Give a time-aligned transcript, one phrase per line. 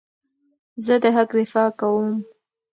[0.85, 2.09] زه د حق دفاع کوم.